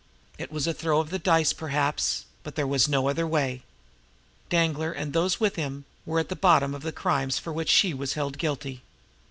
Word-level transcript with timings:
It 0.39 0.51
was 0.51 0.65
the 0.65 0.73
throw 0.73 0.99
of 0.99 1.11
the 1.11 1.19
dice, 1.19 1.53
perhaps 1.53 2.25
but 2.41 2.55
there 2.55 2.65
was 2.65 2.87
no 2.89 3.07
other 3.07 3.27
way. 3.27 3.61
Danglar, 4.49 4.91
and 4.91 5.13
those 5.13 5.39
with 5.39 5.57
him, 5.57 5.85
were 6.07 6.17
at 6.19 6.29
the 6.29 6.35
bottom 6.35 6.73
of 6.73 6.81
the 6.81 6.91
crime 6.91 7.29
of 7.29 7.45
which 7.45 7.69
she 7.69 7.93
was 7.93 8.13
held 8.13 8.39
guilty. 8.39 8.81